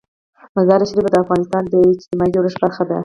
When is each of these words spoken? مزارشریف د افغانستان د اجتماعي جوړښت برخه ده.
مزارشریف 0.55 1.07
د 1.11 1.15
افغانستان 1.23 1.63
د 1.67 1.73
اجتماعي 1.91 2.31
جوړښت 2.35 2.57
برخه 2.63 2.83
ده. 2.89 2.97